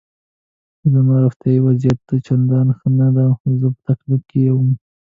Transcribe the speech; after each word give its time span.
زما 0.91 1.15
روغتیایي 1.23 1.59
وضعیت 1.67 2.01
چندان 2.27 2.67
ښه 2.77 2.87
نه 2.97 3.07
و، 3.13 3.47
زه 3.59 3.67
په 3.73 3.77
تکلیف 3.87 4.23
وم. 4.55 4.71